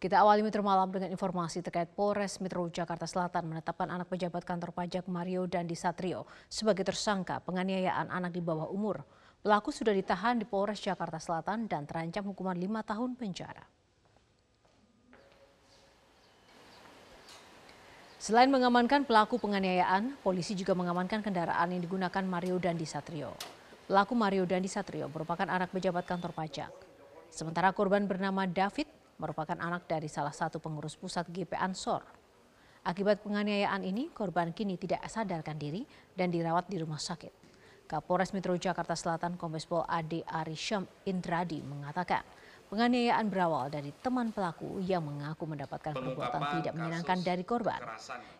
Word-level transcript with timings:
Kita 0.00 0.24
awali 0.24 0.40
Metro 0.40 0.64
Malam 0.64 0.88
dengan 0.88 1.12
informasi 1.12 1.60
terkait 1.60 1.92
Polres 1.92 2.40
Metro 2.40 2.64
Jakarta 2.72 3.04
Selatan 3.04 3.52
menetapkan 3.52 3.84
anak 3.84 4.08
pejabat 4.08 4.48
kantor 4.48 4.72
pajak 4.72 5.04
Mario 5.04 5.44
Dandi 5.44 5.76
Satrio 5.76 6.24
sebagai 6.48 6.88
tersangka 6.88 7.36
penganiayaan 7.44 8.08
anak 8.08 8.32
di 8.32 8.40
bawah 8.40 8.72
umur. 8.72 9.04
Pelaku 9.44 9.68
sudah 9.68 9.92
ditahan 9.92 10.40
di 10.40 10.48
Polres 10.48 10.80
Jakarta 10.80 11.20
Selatan 11.20 11.68
dan 11.68 11.84
terancam 11.84 12.32
hukuman 12.32 12.56
lima 12.56 12.80
tahun 12.80 13.12
penjara. 13.12 13.60
Selain 18.16 18.48
mengamankan 18.48 19.04
pelaku 19.04 19.36
penganiayaan, 19.36 20.16
polisi 20.24 20.56
juga 20.56 20.72
mengamankan 20.72 21.20
kendaraan 21.20 21.76
yang 21.76 21.84
digunakan 21.84 22.24
Mario 22.24 22.56
Dandi 22.56 22.88
Satrio. 22.88 23.36
Pelaku 23.84 24.16
Mario 24.16 24.48
Dandi 24.48 24.72
Satrio 24.72 25.12
merupakan 25.12 25.44
anak 25.44 25.68
pejabat 25.76 26.08
kantor 26.08 26.32
pajak. 26.32 26.72
Sementara 27.28 27.68
korban 27.76 28.08
bernama 28.08 28.48
David 28.48 28.99
merupakan 29.20 29.54
anak 29.60 29.84
dari 29.84 30.08
salah 30.08 30.32
satu 30.32 30.56
pengurus 30.56 30.96
pusat 30.96 31.28
GP 31.28 31.52
Ansor. 31.52 32.00
Akibat 32.80 33.20
penganiayaan 33.20 33.84
ini, 33.84 34.08
korban 34.08 34.56
kini 34.56 34.80
tidak 34.80 35.04
sadarkan 35.04 35.60
diri 35.60 35.84
dan 36.16 36.32
dirawat 36.32 36.64
di 36.72 36.80
rumah 36.80 36.96
sakit. 36.96 37.52
Kapolres 37.84 38.32
Metro 38.32 38.56
Jakarta 38.56 38.96
Selatan 38.96 39.36
Kombes 39.36 39.68
Pol 39.68 39.84
Ade 39.84 40.24
Arisham 40.24 40.88
Indradi 41.04 41.60
mengatakan 41.60 42.24
penganiayaan 42.72 43.26
berawal 43.28 43.68
dari 43.68 43.92
teman 44.00 44.32
pelaku 44.32 44.80
yang 44.80 45.04
mengaku 45.04 45.44
mendapatkan 45.44 45.92
perbuatan 45.92 46.42
tidak 46.56 46.72
menyenangkan 46.78 47.18
dari 47.20 47.44
korban. 47.44 47.82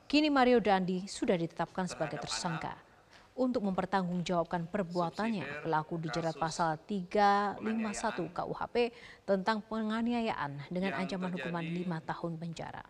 Kini 0.06 0.32
Mario 0.32 0.62
Dandi 0.62 1.04
sudah 1.04 1.34
ditetapkan 1.34 1.90
sebagai 1.90 2.22
tersangka 2.22 2.89
untuk 3.38 3.62
mempertanggungjawabkan 3.64 4.66
perbuatannya. 4.68 5.64
Pelaku 5.64 6.00
dijerat 6.02 6.34
pasal 6.36 6.80
351 6.84 8.30
KUHP 8.34 8.76
tentang 9.24 9.62
penganiayaan 9.64 10.70
dengan 10.70 10.98
ancaman 10.98 11.32
hukuman 11.34 11.64
lima 11.64 11.98
tahun 12.02 12.36
penjara. 12.36 12.84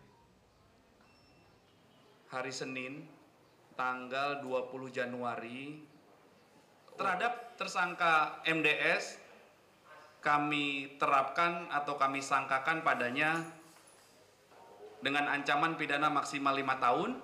Hari 2.31 2.53
Senin, 2.53 3.05
tanggal 3.75 4.39
20 4.43 4.87
Januari, 4.89 5.83
terhadap 6.95 7.59
tersangka 7.59 8.39
MDS, 8.47 9.19
kami 10.21 10.95
terapkan 11.01 11.67
atau 11.73 11.97
kami 11.97 12.21
sangkakan 12.21 12.85
padanya 12.85 13.41
dengan 15.01 15.25
ancaman 15.33 15.73
pidana 15.75 16.13
maksimal 16.13 16.53
lima 16.53 16.77
tahun 16.77 17.17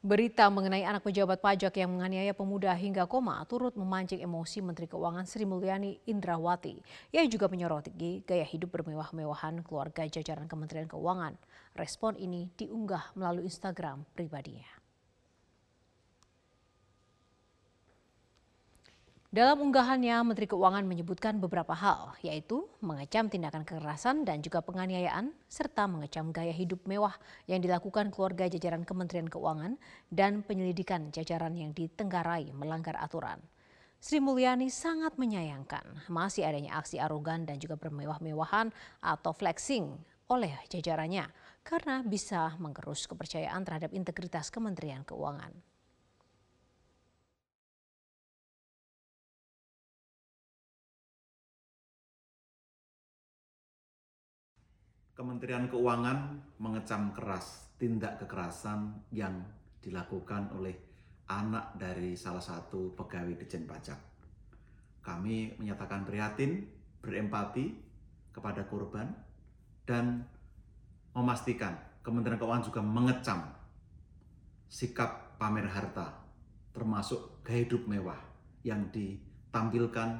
Berita 0.00 0.48
mengenai 0.48 0.80
anak 0.80 1.04
pejabat 1.04 1.44
pajak 1.44 1.76
yang 1.76 1.92
menganiaya 1.92 2.32
pemuda 2.32 2.72
hingga 2.72 3.04
koma 3.04 3.36
turut 3.44 3.76
memancing 3.76 4.24
emosi 4.24 4.64
Menteri 4.64 4.88
Keuangan 4.88 5.28
Sri 5.28 5.44
Mulyani 5.44 6.00
Indrawati. 6.08 6.80
Ia 7.12 7.28
juga 7.28 7.52
menyoroti 7.52 8.24
gaya 8.24 8.48
hidup 8.48 8.80
bermewah-mewahan 8.80 9.60
keluarga 9.60 10.08
jajaran 10.08 10.48
Kementerian 10.48 10.88
Keuangan. 10.88 11.36
Respon 11.76 12.16
ini 12.16 12.48
diunggah 12.56 13.12
melalui 13.12 13.44
Instagram 13.44 14.08
pribadinya. 14.16 14.79
Dalam 19.30 19.62
unggahannya, 19.62 20.26
Menteri 20.26 20.50
Keuangan 20.50 20.82
menyebutkan 20.82 21.38
beberapa 21.38 21.70
hal, 21.70 22.18
yaitu 22.18 22.66
mengecam 22.82 23.30
tindakan 23.30 23.62
kekerasan 23.62 24.26
dan 24.26 24.42
juga 24.42 24.58
penganiayaan, 24.58 25.30
serta 25.46 25.86
mengecam 25.86 26.34
gaya 26.34 26.50
hidup 26.50 26.82
mewah 26.82 27.14
yang 27.46 27.62
dilakukan 27.62 28.10
keluarga 28.10 28.50
jajaran 28.50 28.82
Kementerian 28.82 29.30
Keuangan 29.30 29.78
dan 30.10 30.42
penyelidikan 30.42 31.14
jajaran 31.14 31.54
yang 31.54 31.70
ditenggarai 31.70 32.50
melanggar 32.50 32.98
aturan. 32.98 33.38
Sri 34.02 34.18
Mulyani 34.18 34.66
sangat 34.66 35.14
menyayangkan 35.14 36.10
masih 36.10 36.42
adanya 36.42 36.82
aksi 36.82 36.98
arogan 36.98 37.46
dan 37.46 37.62
juga 37.62 37.78
bermewah-mewahan 37.78 38.74
atau 38.98 39.30
flexing 39.30 39.94
oleh 40.26 40.58
jajarannya 40.66 41.30
karena 41.62 42.02
bisa 42.02 42.58
menggerus 42.58 43.06
kepercayaan 43.06 43.62
terhadap 43.62 43.94
integritas 43.94 44.50
Kementerian 44.50 45.06
Keuangan. 45.06 45.69
Kementerian 55.20 55.68
Keuangan 55.68 56.32
mengecam 56.64 57.12
keras 57.12 57.68
tindak 57.76 58.24
kekerasan 58.24 59.04
yang 59.12 59.44
dilakukan 59.84 60.48
oleh 60.56 60.72
anak 61.28 61.76
dari 61.76 62.16
salah 62.16 62.40
satu 62.40 62.96
pegawai 62.96 63.36
Dijen 63.36 63.68
Pajak. 63.68 64.00
Kami 65.04 65.60
menyatakan 65.60 66.08
prihatin, 66.08 66.64
berempati 67.04 67.68
kepada 68.32 68.64
korban, 68.64 69.12
dan 69.84 70.24
memastikan 71.12 71.76
Kementerian 72.00 72.40
Keuangan 72.40 72.64
juga 72.72 72.80
mengecam 72.80 73.44
sikap 74.72 75.36
pamer 75.36 75.68
harta, 75.68 76.16
termasuk 76.72 77.44
gaya 77.44 77.68
hidup 77.68 77.84
mewah 77.84 78.16
yang 78.64 78.88
ditampilkan 78.88 80.16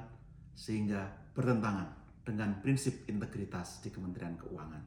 sehingga 0.52 1.08
bertentangan 1.32 1.88
dengan 2.30 2.62
prinsip 2.62 3.10
integritas 3.10 3.82
di 3.82 3.90
Kementerian 3.90 4.38
Keuangan. 4.38 4.82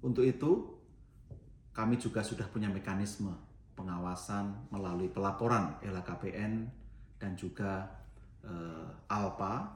Untuk 0.00 0.24
itu, 0.24 0.72
kami 1.76 2.00
juga 2.00 2.24
sudah 2.24 2.48
punya 2.48 2.72
mekanisme 2.72 3.28
pengawasan 3.76 4.72
melalui 4.72 5.12
pelaporan 5.12 5.76
LHKPN 5.84 6.64
dan 7.20 7.36
juga 7.36 7.92
eh, 8.40 8.88
ALPA 9.12 9.68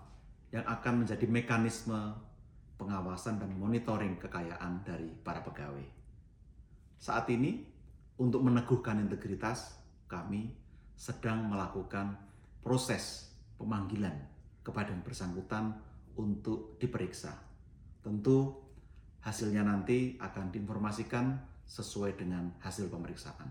yang 0.57 0.65
akan 0.65 1.05
menjadi 1.05 1.29
mekanisme 1.29 2.17
pengawasan 2.81 3.37
dan 3.37 3.53
monitoring 3.53 4.17
kekayaan 4.17 4.81
dari 4.89 5.13
para 5.21 5.45
pegawai. 5.45 5.85
Saat 6.97 7.29
ini, 7.29 7.61
untuk 8.17 8.41
meneguhkan 8.41 9.05
integritas, 9.05 9.77
kami 10.09 10.49
sedang 10.97 11.53
melakukan 11.53 12.17
proses 12.65 13.29
pemanggilan 13.61 14.15
kepada 14.65 14.91
yang 14.95 15.05
bersangkutan 15.05 15.77
untuk 16.19 16.77
diperiksa. 16.83 17.33
Tentu 18.03 18.59
hasilnya 19.23 19.63
nanti 19.63 20.19
akan 20.19 20.51
diinformasikan 20.51 21.39
sesuai 21.65 22.19
dengan 22.19 22.53
hasil 22.61 22.91
pemeriksaan. 22.91 23.49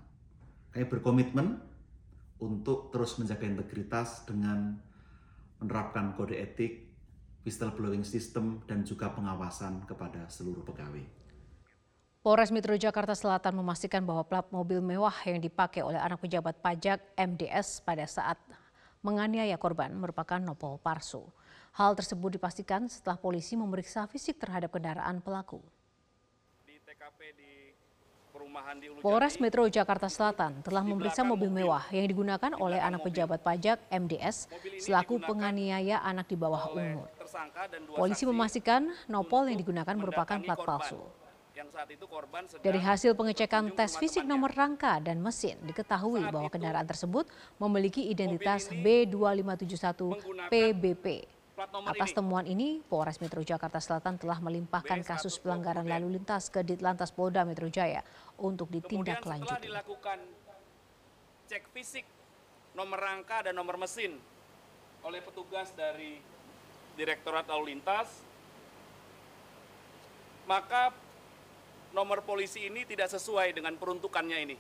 Kami 0.76 0.86
berkomitmen 0.86 1.58
untuk 2.44 2.94
terus 2.94 3.18
menjaga 3.18 3.48
integritas 3.50 4.28
dengan 4.28 4.78
menerapkan 5.58 6.14
kode 6.14 6.38
etik, 6.38 6.86
whistleblowing 7.42 8.06
system, 8.06 8.62
dan 8.70 8.86
juga 8.86 9.10
pengawasan 9.10 9.88
kepada 9.90 10.30
seluruh 10.30 10.62
pegawai. 10.62 11.02
Polres 12.22 12.52
Metro 12.52 12.76
Jakarta 12.76 13.16
Selatan 13.16 13.56
memastikan 13.56 14.04
bahwa 14.04 14.28
plat 14.28 14.44
mobil 14.52 14.84
mewah 14.84 15.16
yang 15.24 15.40
dipakai 15.40 15.80
oleh 15.80 15.96
anak 15.96 16.20
pejabat 16.20 16.60
pajak 16.60 17.00
MDS 17.16 17.80
pada 17.88 18.04
saat 18.04 18.36
menganiaya 19.00 19.56
korban 19.56 19.96
merupakan 19.96 20.36
nopol 20.36 20.76
palsu. 20.84 21.24
Hal 21.78 21.94
tersebut 21.94 22.42
dipastikan 22.42 22.90
setelah 22.90 23.22
polisi 23.22 23.54
memeriksa 23.54 24.10
fisik 24.10 24.42
terhadap 24.42 24.74
kendaraan 24.74 25.22
pelaku. 25.22 25.62
Di 26.66 26.82
TKP 26.82 27.20
di 27.38 27.70
perumahan 28.34 28.82
di 28.82 28.90
Polres 28.98 29.38
Metro 29.38 29.62
Jakarta 29.70 30.10
Selatan 30.10 30.66
telah 30.66 30.82
memeriksa 30.82 31.22
mobil 31.22 31.54
mewah 31.54 31.86
yang 31.94 32.10
digunakan 32.10 32.50
oleh 32.58 32.82
anak 32.82 33.06
pejabat 33.06 33.46
pajak 33.46 33.78
MDS 33.94 34.50
selaku 34.82 35.22
penganiaya 35.22 36.02
anak 36.02 36.26
di 36.26 36.34
bawah 36.34 36.74
umur. 36.74 37.14
Polisi 37.94 38.26
memastikan 38.26 38.90
nopol 39.06 39.46
yang 39.46 39.62
digunakan 39.62 39.94
merupakan 39.94 40.42
plat 40.42 40.58
palsu. 40.58 40.98
Dari 42.66 42.82
hasil 42.82 43.14
pengecekan 43.14 43.78
tes 43.78 44.02
fisik 44.02 44.26
nomor 44.26 44.50
rangka 44.50 44.98
dan 44.98 45.22
mesin 45.22 45.62
diketahui 45.62 46.26
bahwa 46.34 46.50
kendaraan 46.50 46.90
tersebut 46.90 47.30
memiliki 47.62 48.10
identitas 48.10 48.66
B2571 48.74 50.50
PBP 50.50 51.37
Atas 51.58 52.14
temuan 52.14 52.46
ini, 52.46 52.86
Polres 52.86 53.18
Metro 53.18 53.42
Jakarta 53.42 53.82
Selatan 53.82 54.22
telah 54.22 54.38
melimpahkan 54.38 55.02
kasus 55.02 55.42
pelanggaran 55.42 55.90
lalu 55.90 56.22
lintas 56.22 56.54
ke 56.54 56.62
Ditlantas 56.62 57.10
Polda 57.10 57.42
Metro 57.50 57.66
Jaya 57.66 58.06
untuk 58.38 58.70
ditindaklanjuti. 58.70 59.50
Kemudian 59.50 59.74
dilakukan 59.74 60.22
cek 61.50 61.66
fisik 61.74 62.06
nomor 62.78 63.02
rangka 63.02 63.50
dan 63.50 63.58
nomor 63.58 63.82
mesin 63.82 64.22
oleh 65.02 65.18
petugas 65.26 65.74
dari 65.74 66.22
Direktorat 66.94 67.50
Lalu 67.50 67.74
Lintas, 67.74 68.22
maka 70.46 70.94
nomor 71.90 72.22
polisi 72.22 72.70
ini 72.70 72.86
tidak 72.86 73.10
sesuai 73.10 73.58
dengan 73.58 73.74
peruntukannya 73.82 74.38
ini. 74.46 74.58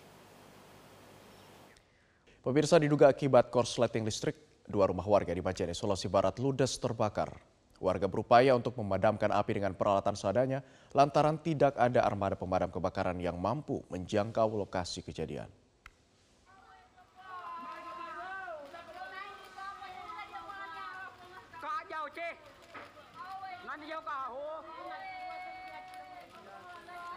Pemirsa 2.41 2.81
diduga 2.81 3.13
akibat 3.13 3.53
korsleting 3.53 4.01
listrik, 4.01 4.46
Dua 4.67 4.83
rumah 4.83 5.07
warga 5.07 5.31
di 5.31 5.39
Majene, 5.39 5.71
Sulawesi 5.71 6.11
Barat 6.11 6.43
ludes 6.43 6.75
terbakar. 6.75 7.31
Warga 7.79 8.11
berupaya 8.11 8.51
untuk 8.51 8.75
memadamkan 8.75 9.31
api 9.31 9.63
dengan 9.63 9.71
peralatan 9.71 10.11
seadanya 10.11 10.59
lantaran 10.91 11.39
tidak 11.39 11.71
ada 11.79 12.03
armada 12.03 12.35
pemadam 12.35 12.67
kebakaran 12.67 13.15
yang 13.15 13.39
mampu 13.39 13.79
menjangkau 13.87 14.59
lokasi 14.59 15.07
kejadian. 15.07 15.47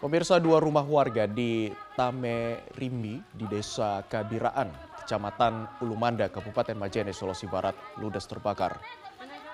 Pemirsa 0.01 0.41
dua 0.41 0.63
rumah 0.63 0.87
warga 0.87 1.27
di 1.27 1.69
Tamerimbi 1.99 3.21
di 3.37 3.45
Desa 3.51 4.01
Kabiraan, 4.07 4.73
Kecamatan 5.11 5.83
Ulumanda, 5.83 6.31
Kabupaten 6.31 6.79
Majene, 6.79 7.11
Sulawesi 7.11 7.51
Barat, 7.51 7.75
ludes 7.99 8.31
terbakar. 8.31 8.79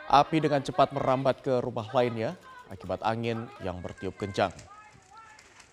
Api 0.04 0.44
dengan 0.44 0.60
cepat 0.60 0.92
merambat 0.92 1.40
ke 1.40 1.64
rumah 1.64 1.88
lainnya 1.96 2.36
akibat 2.68 3.00
angin 3.00 3.48
yang 3.64 3.80
bertiup 3.80 4.20
kencang. 4.20 4.52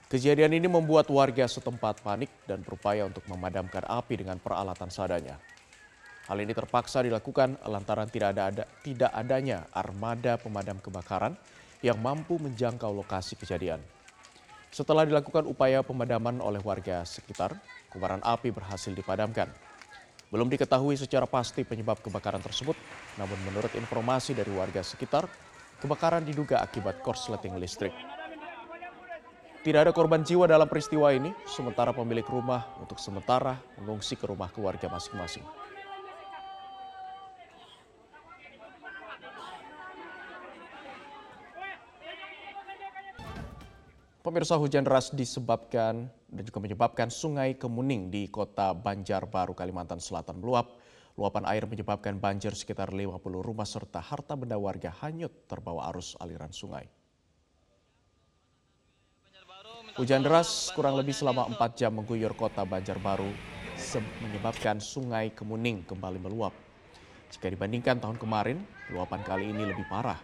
Kejadian 0.08 0.56
ini 0.56 0.72
membuat 0.72 1.12
warga 1.12 1.44
setempat 1.52 2.00
panik 2.00 2.32
dan 2.48 2.64
berupaya 2.64 3.04
untuk 3.04 3.28
memadamkan 3.28 3.84
api 3.84 4.24
dengan 4.24 4.40
peralatan 4.40 4.88
seadanya. 4.88 5.36
Hal 6.32 6.40
ini 6.40 6.56
terpaksa 6.56 7.04
dilakukan 7.04 7.60
lantaran 7.68 8.08
tidak, 8.08 8.40
ada, 8.40 8.44
ada, 8.56 8.64
tidak 8.88 9.12
adanya 9.12 9.68
armada 9.76 10.40
pemadam 10.40 10.80
kebakaran 10.80 11.36
yang 11.84 12.00
mampu 12.00 12.40
menjangkau 12.40 12.96
lokasi 12.96 13.36
kejadian. 13.36 13.84
Setelah 14.72 15.04
dilakukan 15.04 15.44
upaya 15.44 15.84
pemadaman 15.84 16.40
oleh 16.40 16.64
warga 16.64 17.04
sekitar, 17.04 17.60
kobaran 17.92 18.24
api 18.24 18.50
berhasil 18.50 18.90
dipadamkan. 18.90 19.52
Belum 20.34 20.50
diketahui 20.50 20.98
secara 20.98 21.30
pasti 21.30 21.62
penyebab 21.62 22.02
kebakaran 22.02 22.42
tersebut, 22.42 22.74
namun 23.22 23.38
menurut 23.46 23.70
informasi 23.78 24.34
dari 24.34 24.50
warga 24.50 24.82
sekitar, 24.82 25.30
kebakaran 25.78 26.26
diduga 26.26 26.58
akibat 26.58 27.06
korsleting 27.06 27.54
listrik. 27.62 27.94
Tidak 29.62 29.78
ada 29.78 29.94
korban 29.94 30.26
jiwa 30.26 30.50
dalam 30.50 30.66
peristiwa 30.66 31.14
ini, 31.14 31.30
sementara 31.46 31.94
pemilik 31.94 32.26
rumah 32.26 32.66
untuk 32.82 32.98
sementara 32.98 33.62
mengungsi 33.78 34.18
ke 34.18 34.26
rumah 34.26 34.50
keluarga 34.50 34.90
masing-masing. 34.90 35.46
Pemirsa 44.24 44.56
hujan 44.56 44.88
deras 44.88 45.12
disebabkan 45.12 46.08
dan 46.08 46.44
juga 46.48 46.64
menyebabkan 46.64 47.12
sungai 47.12 47.60
Kemuning 47.60 48.08
di 48.08 48.32
kota 48.32 48.72
Banjarbaru, 48.72 49.52
Kalimantan 49.52 50.00
Selatan 50.00 50.40
meluap. 50.40 50.80
Luapan 51.20 51.44
air 51.52 51.68
menyebabkan 51.68 52.24
banjir 52.24 52.56
sekitar 52.56 52.96
50 52.96 53.20
rumah 53.20 53.68
serta 53.68 54.00
harta 54.00 54.40
benda 54.40 54.56
warga 54.56 54.96
hanyut 55.04 55.44
terbawa 55.52 55.92
arus 55.92 56.16
aliran 56.24 56.56
sungai. 56.56 56.88
Hujan 60.00 60.24
deras 60.24 60.72
kurang 60.72 60.96
lebih 60.96 61.12
selama 61.12 61.52
4 61.60 61.84
jam 61.84 61.92
mengguyur 61.92 62.32
kota 62.32 62.64
Banjarbaru 62.64 63.28
menyebabkan 64.24 64.80
sungai 64.80 65.36
Kemuning 65.36 65.84
kembali 65.84 66.24
meluap. 66.24 66.56
Jika 67.28 67.52
dibandingkan 67.52 68.00
tahun 68.00 68.16
kemarin, 68.16 68.64
luapan 68.88 69.20
kali 69.20 69.52
ini 69.52 69.68
lebih 69.68 69.84
parah. 69.92 70.24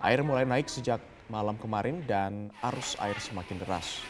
Air 0.00 0.24
mulai 0.24 0.48
naik 0.48 0.72
sejak 0.72 1.17
malam 1.28 1.60
kemarin 1.60 2.02
dan 2.04 2.48
arus 2.72 2.96
air 3.00 3.16
semakin 3.20 3.60
deras. 3.60 4.02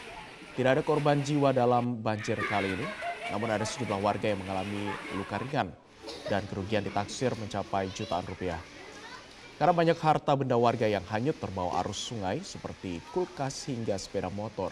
Tidak 0.55 0.71
ada 0.79 0.83
korban 0.83 1.19
jiwa 1.23 1.55
dalam 1.55 1.99
banjir 2.03 2.39
kali 2.47 2.71
ini, 2.73 2.87
namun 3.31 3.47
ada 3.47 3.63
sejumlah 3.63 3.99
warga 4.01 4.31
yang 4.31 4.41
mengalami 4.43 4.91
luka 5.15 5.37
ringan 5.39 5.71
dan 6.27 6.43
kerugian 6.49 6.83
ditaksir 6.83 7.31
mencapai 7.37 7.91
jutaan 7.93 8.25
rupiah. 8.25 8.59
Karena 9.59 9.75
banyak 9.75 9.99
harta 9.99 10.33
benda 10.39 10.55
warga 10.55 10.87
yang 10.87 11.03
hanyut 11.11 11.35
terbawa 11.35 11.83
arus 11.83 11.99
sungai 11.99 12.39
seperti 12.39 13.03
kulkas 13.11 13.67
hingga 13.67 13.99
sepeda 13.99 14.31
motor. 14.31 14.71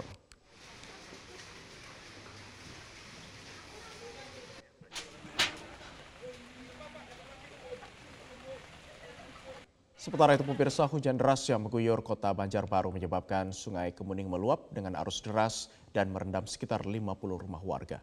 Sementara 10.08 10.40
itu 10.40 10.48
pemirsa 10.48 10.88
hujan 10.88 11.20
deras 11.20 11.44
yang 11.52 11.68
mengguyur 11.68 12.00
kota 12.00 12.32
Banjarbaru 12.32 12.96
menyebabkan 12.96 13.52
sungai 13.52 13.92
Kemuning 13.92 14.32
meluap 14.32 14.72
dengan 14.72 14.96
arus 15.04 15.20
deras 15.20 15.68
dan 15.92 16.16
merendam 16.16 16.48
sekitar 16.48 16.88
50 16.88 17.04
rumah 17.28 17.60
warga. 17.60 18.00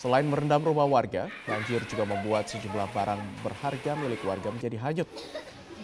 Selain 0.00 0.24
merendam 0.24 0.64
rumah 0.64 0.88
warga, 0.88 1.28
banjir 1.44 1.84
juga 1.84 2.08
membuat 2.08 2.48
sejumlah 2.48 2.88
barang 2.96 3.20
berharga 3.44 3.92
milik 4.00 4.24
warga 4.24 4.48
menjadi 4.48 4.80
hanyut. 4.88 5.08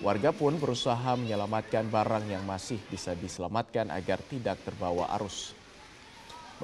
Warga 0.01 0.33
pun 0.33 0.57
berusaha 0.57 1.13
menyelamatkan 1.21 1.93
barang 1.93 2.33
yang 2.33 2.41
masih 2.49 2.81
bisa 2.89 3.13
diselamatkan 3.13 3.93
agar 3.93 4.17
tidak 4.33 4.57
terbawa 4.65 5.13
arus. 5.21 5.53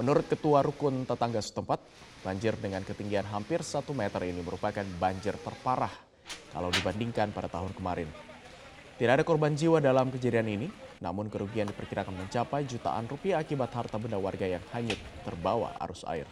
Menurut 0.01 0.25
Ketua 0.25 0.65
Rukun 0.65 1.05
Tetangga 1.05 1.37
setempat, 1.37 1.77
banjir 2.25 2.57
dengan 2.57 2.81
ketinggian 2.81 3.29
hampir 3.29 3.61
satu 3.61 3.93
meter 3.93 4.25
ini 4.25 4.41
merupakan 4.41 4.81
banjir 4.97 5.37
terparah 5.37 6.02
kalau 6.53 6.69
dibandingkan 6.69 7.33
pada 7.33 7.49
tahun 7.49 7.73
kemarin. 7.73 8.07
Tidak 8.93 9.09
ada 9.09 9.25
korban 9.25 9.57
jiwa 9.57 9.81
dalam 9.81 10.13
kejadian 10.13 10.47
ini, 10.47 10.67
namun 11.01 11.27
kerugian 11.27 11.65
diperkirakan 11.67 12.13
mencapai 12.13 12.63
jutaan 12.69 13.09
rupiah 13.09 13.41
akibat 13.41 13.73
harta 13.73 13.97
benda 13.97 14.21
warga 14.21 14.45
yang 14.45 14.63
hanyut 14.71 15.01
terbawa 15.25 15.73
arus 15.81 16.05
air. 16.05 16.29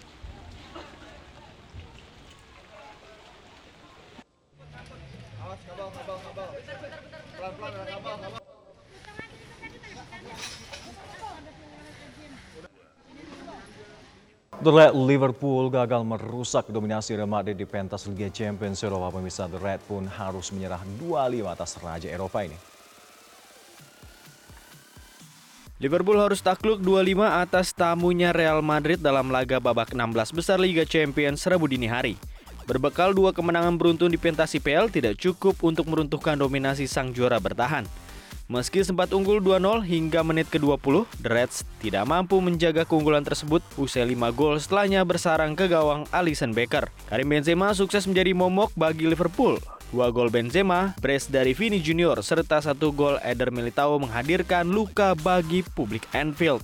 The 14.61 14.69
Red 14.69 14.93
Liverpool 14.93 15.73
gagal 15.73 16.05
merusak 16.05 16.69
dominasi 16.69 17.17
Real 17.17 17.25
Madrid 17.25 17.57
di 17.57 17.65
pentas 17.65 18.05
Liga 18.05 18.29
Champions 18.29 18.77
Eropa. 18.85 19.17
Pemirsa 19.17 19.49
The 19.49 19.57
Red 19.57 19.81
pun 19.89 20.05
harus 20.05 20.53
menyerah 20.53 20.85
2-5 21.01 21.49
atas 21.49 21.81
Raja 21.81 22.05
Eropa 22.05 22.45
ini. 22.45 22.53
Liverpool 25.81 26.21
harus 26.21 26.45
takluk 26.45 26.77
2-5 26.77 27.41
atas 27.41 27.73
tamunya 27.73 28.29
Real 28.29 28.61
Madrid 28.61 29.01
dalam 29.01 29.33
laga 29.33 29.57
babak 29.57 29.97
16 29.97 30.29
besar 30.29 30.61
Liga 30.61 30.85
Champions 30.85 31.41
Rabu 31.49 31.65
dini 31.65 31.89
hari. 31.89 32.13
Berbekal 32.69 33.17
dua 33.17 33.33
kemenangan 33.33 33.73
beruntun 33.81 34.13
di 34.13 34.21
pentas 34.21 34.53
IPL 34.53 34.93
tidak 34.93 35.17
cukup 35.17 35.57
untuk 35.65 35.89
meruntuhkan 35.89 36.37
dominasi 36.37 36.85
sang 36.85 37.09
juara 37.09 37.41
bertahan. 37.41 37.89
Meski 38.51 38.83
sempat 38.83 39.07
unggul 39.15 39.39
2-0 39.39 39.80
hingga 39.88 40.27
menit 40.27 40.51
ke-20, 40.51 41.07
The 41.24 41.31
Reds 41.31 41.63
tidak 41.80 42.03
mampu 42.03 42.36
menjaga 42.44 42.83
keunggulan 42.83 43.24
tersebut 43.24 43.63
usai 43.80 44.03
5 44.03 44.19
gol 44.36 44.59
setelahnya 44.59 45.07
bersarang 45.07 45.56
ke 45.56 45.71
gawang 45.71 46.03
Alisson 46.12 46.51
Becker. 46.51 46.91
Karim 47.08 47.31
Benzema 47.31 47.72
sukses 47.72 48.03
menjadi 48.03 48.36
momok 48.36 48.75
bagi 48.75 49.08
Liverpool. 49.08 49.55
Dua 49.96 50.12
gol 50.12 50.27
Benzema, 50.27 50.91
brace 51.00 51.31
dari 51.31 51.55
Vini 51.55 51.79
Junior, 51.79 52.20
serta 52.20 52.60
satu 52.60 52.91
gol 52.91 53.24
Eder 53.24 53.55
Militao 53.55 53.96
menghadirkan 54.03 54.67
luka 54.67 55.15
bagi 55.15 55.63
publik 55.63 56.03
Anfield. 56.12 56.60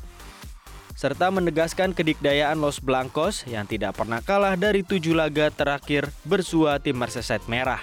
Serta 0.91 1.31
menegaskan 1.31 1.95
kedikdayaan 1.95 2.59
Los 2.59 2.83
Blancos 2.83 3.47
yang 3.47 3.63
tidak 3.63 3.95
pernah 3.95 4.19
kalah 4.19 4.59
dari 4.59 4.83
tujuh 4.83 5.15
laga 5.15 5.47
terakhir 5.55 6.11
bersua 6.27 6.83
tim 6.83 6.99
Merseyside 6.99 7.47
Merah. 7.47 7.79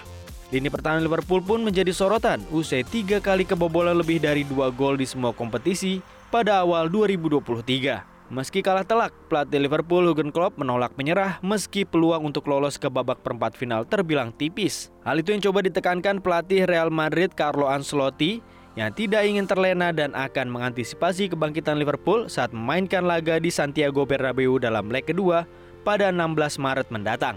Lini 0.52 0.68
pertahanan 0.68 1.08
Liverpool 1.08 1.40
pun 1.40 1.64
menjadi 1.64 1.88
sorotan 1.88 2.44
usai 2.52 2.84
tiga 2.84 3.16
kali 3.16 3.48
kebobolan 3.48 3.96
lebih 3.96 4.20
dari 4.20 4.44
dua 4.44 4.68
gol 4.68 5.00
di 5.00 5.08
semua 5.08 5.32
kompetisi 5.32 6.04
pada 6.28 6.60
awal 6.60 6.92
2023. 6.92 8.14
Meski 8.32 8.64
kalah 8.64 8.88
telak, 8.88 9.12
pelatih 9.28 9.60
Liverpool 9.60 10.04
Jurgen 10.08 10.32
Klopp 10.32 10.56
menolak 10.56 10.96
menyerah 10.96 11.40
meski 11.44 11.84
peluang 11.84 12.24
untuk 12.24 12.48
lolos 12.48 12.80
ke 12.80 12.88
babak 12.88 13.20
perempat 13.20 13.52
final 13.52 13.84
terbilang 13.84 14.32
tipis. 14.32 14.88
Hal 15.04 15.20
itu 15.20 15.36
yang 15.36 15.44
coba 15.44 15.60
ditekankan 15.64 16.24
pelatih 16.24 16.64
Real 16.64 16.88
Madrid 16.88 17.36
Carlo 17.36 17.68
Ancelotti 17.68 18.40
yang 18.74 18.90
tidak 18.96 19.28
ingin 19.28 19.46
terlena 19.46 19.92
dan 19.92 20.16
akan 20.16 20.50
mengantisipasi 20.50 21.30
kebangkitan 21.30 21.78
Liverpool 21.78 22.26
saat 22.26 22.50
memainkan 22.50 23.06
laga 23.06 23.38
di 23.38 23.52
Santiago 23.52 24.02
Bernabeu 24.02 24.56
dalam 24.56 24.90
leg 24.90 25.06
kedua 25.06 25.46
pada 25.86 26.10
16 26.10 26.58
Maret 26.58 26.88
mendatang. 26.90 27.36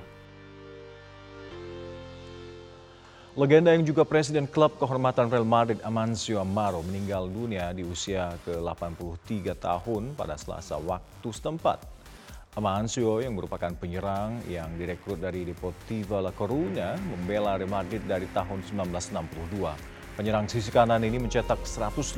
Legenda 3.37 3.69
yang 3.69 3.85
juga 3.85 4.01
presiden 4.01 4.49
klub 4.49 4.81
kehormatan 4.81 5.29
Real 5.29 5.45
Madrid 5.45 5.77
Amancio 5.85 6.41
Amaro 6.41 6.81
meninggal 6.81 7.29
dunia 7.29 7.69
di 7.69 7.85
usia 7.85 8.33
ke-83 8.49 9.53
tahun 9.53 10.17
pada 10.17 10.33
selasa 10.41 10.81
waktu 10.81 11.29
setempat. 11.29 11.85
Amancio 12.57 13.21
yang 13.21 13.37
merupakan 13.37 13.69
penyerang 13.77 14.41
yang 14.49 14.73
direkrut 14.73 15.21
dari 15.21 15.45
Deportivo 15.45 16.17
La 16.17 16.33
Coruña 16.33 16.97
membela 16.97 17.61
Real 17.61 17.69
Madrid 17.69 18.01
dari 18.09 18.25
tahun 18.33 18.65
1962. 18.73 20.17
Penyerang 20.17 20.49
sisi 20.49 20.73
kanan 20.73 21.05
ini 21.05 21.21
mencetak 21.21 21.61
155 21.61 22.17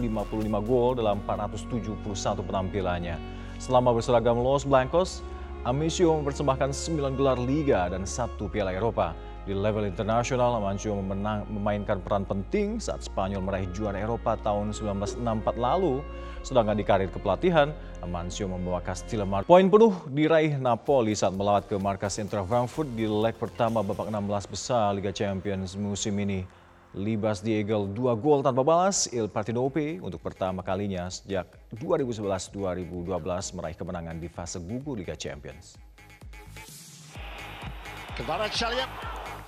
gol 0.64 0.96
dalam 0.96 1.20
471 1.28 2.48
penampilannya. 2.48 3.20
Selama 3.60 3.92
berseragam 3.92 4.40
Los 4.40 4.64
Blancos, 4.64 5.20
Amancio 5.68 6.16
mempersembahkan 6.16 6.72
9 6.72 7.20
gelar 7.20 7.36
Liga 7.36 7.92
dan 7.92 8.08
satu 8.08 8.48
Piala 8.48 8.72
Eropa. 8.72 9.12
Di 9.48 9.56
level 9.56 9.88
internasional, 9.88 10.60
Amancio 10.60 10.92
memenang, 11.00 11.48
memainkan 11.48 12.04
peran 12.04 12.28
penting 12.28 12.76
saat 12.78 13.00
Spanyol 13.08 13.40
meraih 13.40 13.72
juara 13.72 13.96
Eropa 13.96 14.36
tahun 14.44 14.76
1964 14.76 15.56
lalu. 15.56 16.04
Sedangkan 16.44 16.76
di 16.76 16.84
karir 16.84 17.08
kepelatihan, 17.08 17.72
Amancio 18.04 18.52
membawa 18.52 18.84
Castilla 18.84 19.24
Mar. 19.24 19.48
Poin 19.48 19.66
penuh 19.72 19.96
diraih 20.12 20.60
Napoli 20.60 21.16
saat 21.16 21.32
melawat 21.32 21.72
ke 21.72 21.80
markas 21.80 22.20
Inter 22.20 22.44
Frankfurt 22.44 22.92
di 22.94 23.08
leg 23.08 23.36
pertama 23.40 23.80
babak 23.80 24.12
16 24.12 24.52
besar 24.52 24.92
Liga 24.92 25.16
Champions 25.16 25.80
musim 25.80 26.20
ini. 26.20 26.44
Libas 26.90 27.46
Diegel 27.46 27.86
dua 27.94 28.18
gol 28.18 28.42
tanpa 28.42 28.66
balas, 28.66 29.06
Il 29.14 29.30
Partenope 29.30 30.02
untuk 30.02 30.26
pertama 30.26 30.66
kalinya 30.66 31.06
sejak 31.06 31.46
2011-2012 31.78 33.06
meraih 33.54 33.78
kemenangan 33.78 34.18
di 34.18 34.26
fase 34.26 34.58
gugur 34.58 34.98
Liga 34.98 35.14
Champions. 35.14 35.78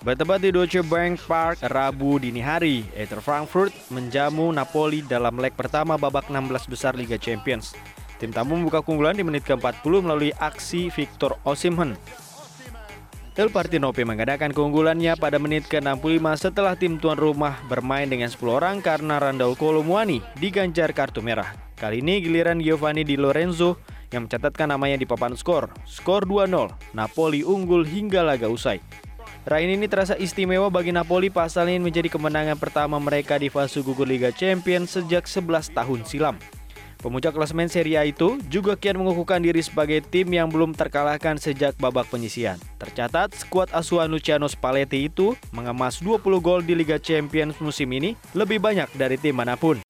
Bertempat 0.02 0.42
di 0.42 0.50
Deutsche 0.50 0.82
Bank 0.82 1.22
Park 1.30 1.62
Rabu 1.62 2.18
dini 2.18 2.42
hari, 2.42 2.82
Eintracht 2.98 3.22
Frankfurt 3.22 3.70
menjamu 3.94 4.50
Napoli 4.50 5.06
dalam 5.06 5.38
leg 5.38 5.54
pertama 5.54 5.94
babak 5.94 6.26
16 6.26 6.66
besar 6.66 6.98
Liga 6.98 7.22
Champions. 7.22 7.78
Tim 8.18 8.34
tamu 8.34 8.58
membuka 8.58 8.82
keunggulan 8.82 9.14
di 9.14 9.22
menit 9.22 9.46
ke-40 9.46 10.02
melalui 10.02 10.34
aksi 10.42 10.90
Victor 10.90 11.38
Osimhen. 11.46 11.94
El 13.38 13.54
Partenope 13.54 14.02
mengadakan 14.02 14.50
keunggulannya 14.50 15.14
pada 15.22 15.38
menit 15.38 15.70
ke-65 15.70 16.50
setelah 16.50 16.74
tim 16.74 16.98
tuan 16.98 17.22
rumah 17.22 17.62
bermain 17.70 18.10
dengan 18.10 18.34
10 18.34 18.42
orang 18.58 18.82
karena 18.82 19.22
Randall 19.22 19.54
Kolomuani 19.54 20.18
diganjar 20.42 20.98
kartu 20.98 21.22
merah. 21.22 21.54
Kali 21.78 22.02
ini 22.02 22.26
giliran 22.26 22.58
Giovanni 22.58 23.06
Di 23.06 23.22
Lorenzo 23.22 23.78
yang 24.10 24.26
mencatatkan 24.26 24.74
namanya 24.74 24.98
di 24.98 25.06
papan 25.06 25.38
skor. 25.38 25.70
Skor 25.86 26.26
2-0, 26.26 26.98
Napoli 26.98 27.46
unggul 27.46 27.86
hingga 27.86 28.26
laga 28.26 28.50
usai. 28.50 28.82
Rain 29.42 29.74
ini 29.74 29.90
terasa 29.90 30.14
istimewa 30.22 30.70
bagi 30.70 30.94
Napoli 30.94 31.34
pasal 31.34 31.66
ini 31.74 31.82
menjadi 31.82 32.14
kemenangan 32.14 32.62
pertama 32.62 33.02
mereka 33.02 33.42
di 33.42 33.50
fase 33.50 33.82
gugur 33.82 34.06
Liga 34.06 34.30
Champions 34.30 34.94
sejak 34.94 35.26
11 35.26 35.74
tahun 35.74 36.06
silam. 36.06 36.38
Pemuncak 37.02 37.34
klasemen 37.34 37.66
Serie 37.66 37.98
A 37.98 38.06
itu 38.06 38.38
juga 38.46 38.78
kian 38.78 39.02
mengukuhkan 39.02 39.42
diri 39.42 39.58
sebagai 39.66 40.06
tim 40.06 40.30
yang 40.30 40.46
belum 40.46 40.78
terkalahkan 40.78 41.42
sejak 41.42 41.74
babak 41.82 42.06
penyisian. 42.14 42.62
Tercatat, 42.78 43.34
skuad 43.34 43.74
asuhan 43.74 44.14
Luciano 44.14 44.46
Spalletti 44.46 45.10
itu 45.10 45.34
mengemas 45.50 45.98
20 45.98 46.22
gol 46.38 46.62
di 46.62 46.78
Liga 46.78 47.02
Champions 47.02 47.58
musim 47.58 47.90
ini, 47.98 48.14
lebih 48.38 48.62
banyak 48.62 48.94
dari 48.94 49.18
tim 49.18 49.34
mana 49.34 49.58
pun. 49.58 49.82